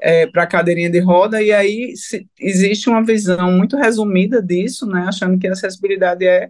[0.00, 5.04] é, para cadeirinha de roda, e aí se, existe uma visão muito resumida disso, né,
[5.06, 6.48] achando que a acessibilidade é,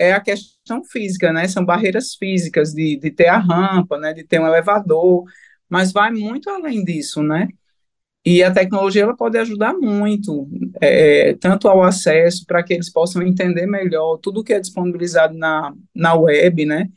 [0.00, 4.24] é a questão física, né, são barreiras físicas de, de ter a rampa, né, de
[4.24, 5.24] ter um elevador,
[5.68, 7.48] mas vai muito além disso, né,
[8.24, 10.46] e a tecnologia ela pode ajudar muito,
[10.80, 15.72] é, tanto ao acesso, para que eles possam entender melhor tudo que é disponibilizado na,
[15.94, 16.88] na web, né?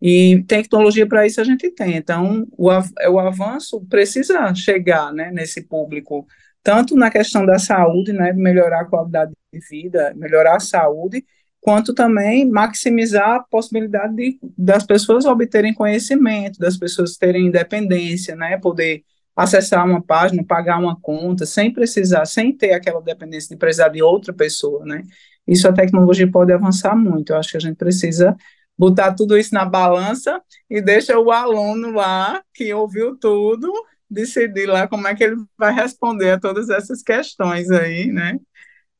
[0.00, 1.96] E tecnologia para isso a gente tem.
[1.96, 2.68] Então, o,
[3.10, 6.26] o avanço precisa chegar né, nesse público,
[6.62, 11.24] tanto na questão da saúde, né, melhorar a qualidade de vida, melhorar a saúde,
[11.60, 18.58] quanto também maximizar a possibilidade de, das pessoas obterem conhecimento, das pessoas terem independência, né,
[18.58, 19.04] poder
[19.36, 24.02] acessar uma página, pagar uma conta, sem precisar, sem ter aquela dependência de precisar de
[24.02, 25.02] outra pessoa, né?
[25.46, 27.32] Isso a tecnologia pode avançar muito.
[27.32, 28.36] Eu acho que a gente precisa
[28.76, 33.72] botar tudo isso na balança e deixa o aluno lá, que ouviu tudo,
[34.10, 38.38] decidir lá como é que ele vai responder a todas essas questões aí, né?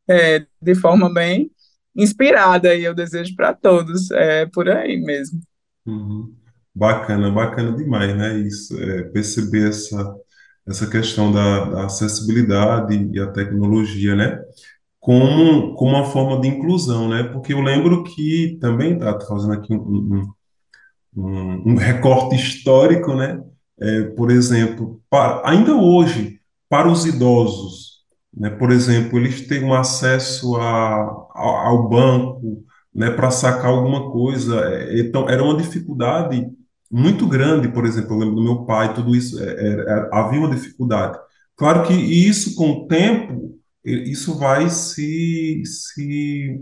[0.09, 1.51] É, de forma bem
[1.95, 5.41] inspirada, e eu desejo para todos, é por aí mesmo.
[5.87, 6.33] Uhum.
[6.75, 8.39] Bacana, bacana demais, né?
[8.39, 10.15] Isso, é, perceber essa,
[10.67, 14.41] essa questão da, da acessibilidade e a tecnologia, né?
[15.01, 17.25] Como, como uma forma de inclusão, né?
[17.25, 20.33] Porque eu lembro que também, tá fazendo aqui um,
[21.17, 23.43] um, um, recorte histórico, né?
[23.81, 26.39] É, por exemplo, para, ainda hoje,
[26.69, 27.90] para os idosos,
[28.35, 28.51] né?
[28.51, 31.05] Por exemplo, eles têm um acesso a,
[31.35, 32.65] a, ao banco,
[32.95, 33.11] né?
[33.11, 36.47] Para sacar alguma coisa, é, então era uma dificuldade
[36.91, 40.41] muito grande, por exemplo, eu lembro do meu pai, tudo isso, é, é, é, havia
[40.41, 41.19] uma dificuldade.
[41.57, 46.61] Claro que isso, com o tempo, isso vai se, se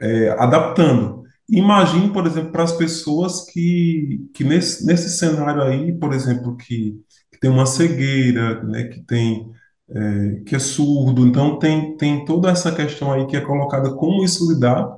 [0.00, 1.24] é, adaptando.
[1.48, 6.94] Imagine, por exemplo, para as pessoas que, que nesse, nesse cenário aí, por exemplo, que,
[7.30, 9.50] que tem uma cegueira, né, que tem
[9.94, 14.24] é, que é surdo, então tem, tem toda essa questão aí que é colocada como
[14.24, 14.88] isso lidar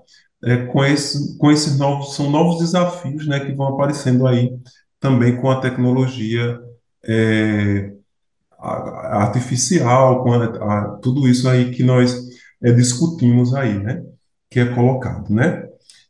[0.44, 4.51] é, com, esse, com esses novos, são novos desafios né, que vão aparecendo aí
[5.01, 6.59] também com a tecnologia
[7.05, 7.92] é,
[8.59, 12.16] artificial, com a, a, tudo isso aí que nós
[12.62, 14.03] é, discutimos aí, né,
[14.51, 15.66] que é colocado, né?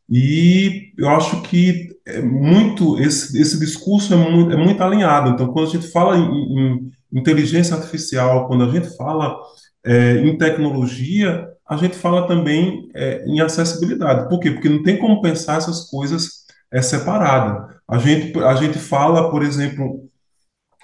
[0.09, 5.31] E eu acho que é muito esse, esse discurso é muito, é muito alinhado.
[5.31, 9.37] Então, quando a gente fala em, em inteligência artificial, quando a gente fala
[9.85, 14.29] é, em tecnologia, a gente fala também é, em acessibilidade.
[14.29, 14.51] Por quê?
[14.51, 17.75] Porque não tem como pensar essas coisas é, separadas.
[17.87, 20.09] A gente, a gente fala, por exemplo,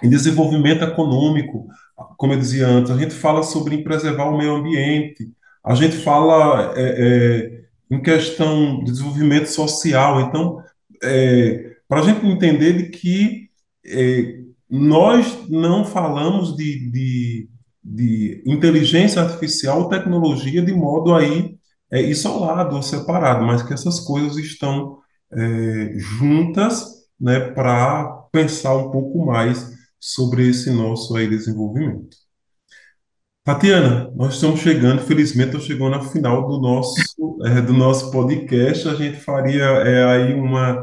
[0.02, 1.68] em desenvolvimento econômico,
[2.18, 5.30] como eu dizia antes, a gente fala sobre preservar o meio ambiente,
[5.64, 10.22] a gente fala é, é, em questão de desenvolvimento social.
[10.22, 10.62] Então,
[11.02, 13.50] é, para a gente entender de que
[13.86, 14.40] é,
[14.80, 17.50] nós não falamos de, de
[17.84, 21.58] de inteligência artificial, tecnologia, de modo aí
[21.92, 25.00] é, isolado ou separado, mas que essas coisas estão
[25.32, 32.16] é, juntas, né, para pensar um pouco mais sobre esse nosso aí desenvolvimento.
[33.44, 36.96] Tatiana, nós estamos chegando, felizmente, chegando na final do nosso,
[37.46, 38.88] é, do nosso podcast.
[38.88, 40.82] A gente faria é, aí uma,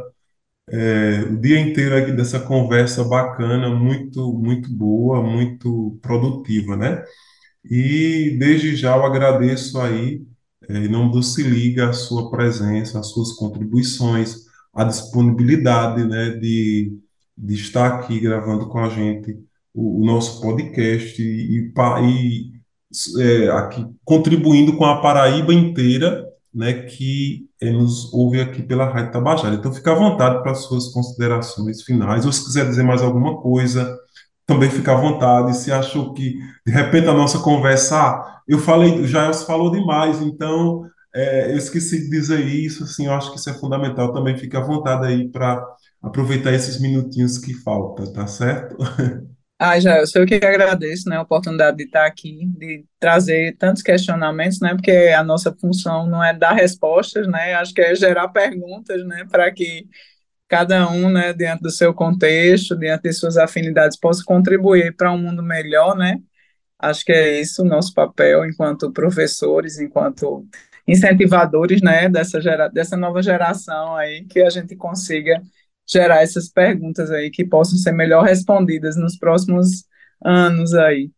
[0.73, 7.05] é, o dia inteiro aqui dessa conversa bacana, muito, muito boa, muito produtiva, né?
[7.65, 10.23] E desde já eu agradeço aí,
[10.69, 14.37] é, em nome do Se Liga, a sua presença, as suas contribuições,
[14.73, 16.97] a disponibilidade, né, de,
[17.37, 19.37] de estar aqui gravando com a gente
[19.75, 22.53] o, o nosso podcast e, e
[23.19, 29.13] é, aqui contribuindo com a Paraíba inteira, né, que é, nos ouve aqui pela Rádio
[29.13, 29.55] Tabajara.
[29.55, 33.41] Então, fica à vontade para as suas considerações finais, ou se quiser dizer mais alguma
[33.41, 33.97] coisa,
[34.47, 35.57] também fica à vontade.
[35.57, 36.35] Se achou que,
[36.67, 40.83] de repente, a nossa conversa, ah, eu falei, o Jair falou demais, então
[41.15, 44.13] é, eu esqueci de dizer isso, assim, eu acho que isso é fundamental.
[44.13, 45.65] Também fica à vontade aí para
[46.03, 48.77] aproveitar esses minutinhos que faltam, tá certo?
[49.63, 53.55] Ah, já, eu sei o que agradeço, né, a oportunidade de estar aqui, de trazer
[53.59, 57.95] tantos questionamentos, né, porque a nossa função não é dar respostas, né, acho que é
[57.95, 59.87] gerar perguntas, né, para que
[60.49, 65.19] cada um, né, dentro do seu contexto, dentro de suas afinidades, possa contribuir para um
[65.19, 66.19] mundo melhor, né,
[66.79, 70.47] acho que é isso o nosso papel enquanto professores, enquanto
[70.89, 75.43] incentivadores, né, dessa, gera, dessa nova geração aí, que a gente consiga
[75.91, 79.85] gerar essas perguntas aí que possam ser melhor respondidas nos próximos
[80.25, 81.11] anos aí.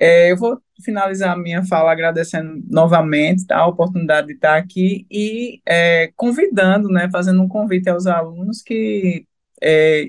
[0.00, 5.06] É, eu vou finalizar a minha fala agradecendo novamente tá, a oportunidade de estar aqui
[5.10, 9.26] e é, convidando, né, fazendo um convite aos alunos que
[9.60, 10.08] é,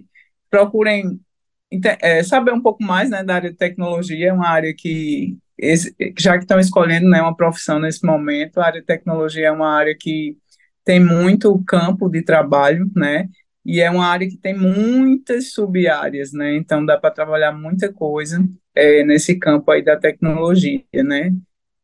[0.50, 1.20] procurem
[2.02, 5.38] é, saber um pouco mais né, da área de tecnologia, é uma área que,
[6.18, 9.72] já que estão escolhendo né, uma profissão nesse momento, a área de tecnologia é uma
[9.76, 10.38] área que
[10.84, 13.28] tem muito campo de trabalho, né,
[13.66, 16.56] e é uma área que tem muitas sub-áreas, né?
[16.56, 18.44] Então dá para trabalhar muita coisa
[18.74, 21.34] é, nesse campo aí da tecnologia, né?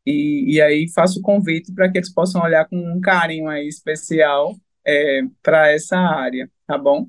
[0.04, 3.66] E, e aí faço o convite para que eles possam olhar com um carinho aí
[3.66, 4.54] especial
[4.86, 7.08] é, para essa área, tá bom?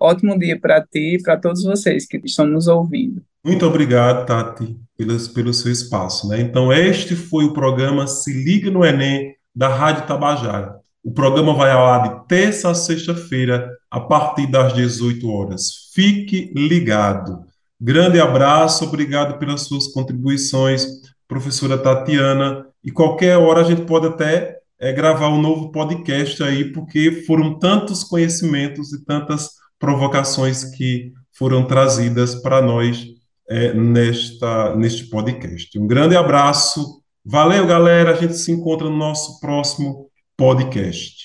[0.00, 3.22] Ótimo dia para ti e para todos vocês que estão nos ouvindo.
[3.44, 6.28] Muito obrigado, Tati, pelo, pelo seu espaço.
[6.28, 6.40] Né?
[6.40, 10.77] Então, este foi o programa Se Liga no Enem, da Rádio Tabajara.
[11.02, 15.90] O programa vai ao ar de terça a sexta-feira, a partir das 18 horas.
[15.94, 17.44] Fique ligado.
[17.80, 20.86] Grande abraço, obrigado pelas suas contribuições,
[21.26, 22.66] professora Tatiana.
[22.82, 27.58] E qualquer hora a gente pode até é, gravar um novo podcast aí, porque foram
[27.58, 33.06] tantos conhecimentos e tantas provocações que foram trazidas para nós
[33.48, 35.78] é, nesta, neste podcast.
[35.78, 37.00] Um grande abraço.
[37.24, 38.10] Valeu, galera.
[38.10, 40.08] A gente se encontra no nosso próximo
[40.38, 41.18] podcast.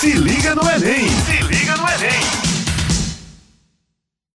[0.00, 1.08] Se liga no Enem!
[1.08, 2.35] Se liga no Enem!